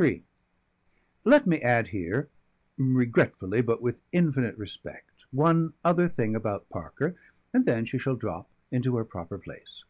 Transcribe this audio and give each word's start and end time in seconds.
III 0.00 0.24
Let 1.22 1.46
me 1.46 1.60
add 1.60 1.88
here, 1.88 2.30
regretfully 2.78 3.60
but 3.60 3.82
with 3.82 4.00
infinite 4.10 4.56
respect, 4.56 5.26
one 5.32 5.74
other 5.84 6.08
thing 6.08 6.34
about 6.34 6.70
Parker, 6.70 7.14
and 7.52 7.66
then 7.66 7.84
she 7.84 7.98
shall 7.98 8.16
drop 8.16 8.48
into 8.70 8.96
her 8.96 9.04
proper 9.04 9.36
place. 9.36 9.84